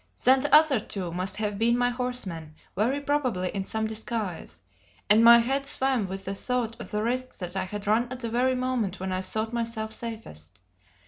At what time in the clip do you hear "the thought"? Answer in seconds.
6.25-6.75